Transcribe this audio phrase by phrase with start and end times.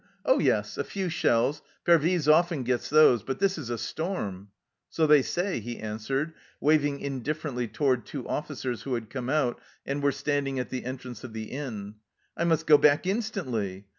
[0.25, 4.47] "Oh yes, a few shells, Pervyse often gets those, but this is a storm
[4.89, 10.01] !""So they say," he answered, waving indifferently toward two officers who had come out and
[10.01, 11.97] were standing at the entrance of the inn."
[12.35, 13.85] I must go back instantly."